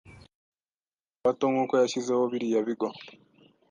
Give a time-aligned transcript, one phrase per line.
[0.03, 2.87] n’abana bato nkuko yashyizeho biriya bigo